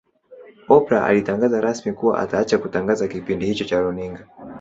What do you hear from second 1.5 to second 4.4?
rasmi kuwa ataacha kutangaza kipindi hicho cha Runinga